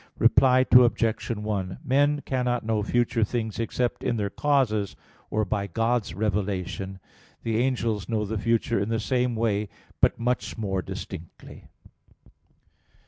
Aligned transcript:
Reply 0.17 0.65
Obj. 0.71 1.27
1: 1.29 1.77
Men 1.85 2.21
cannot 2.21 2.65
know 2.65 2.81
future 2.81 3.23
things 3.23 3.59
except 3.59 4.03
in 4.03 4.17
their 4.17 4.31
causes, 4.31 4.95
or 5.29 5.45
by 5.45 5.67
God's 5.67 6.15
revelation. 6.15 6.99
The 7.43 7.57
angels 7.57 8.09
know 8.09 8.25
the 8.25 8.39
future 8.39 8.79
in 8.79 8.89
the 8.89 8.99
same 8.99 9.35
way, 9.35 9.69
but 10.01 10.19
much 10.19 10.57
more 10.57 10.81
distinctly. 10.81 11.65